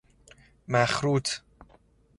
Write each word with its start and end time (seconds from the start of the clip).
مخروط 0.67 1.27